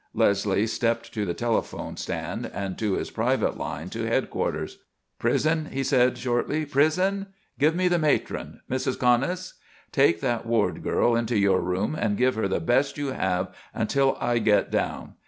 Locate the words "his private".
2.93-3.55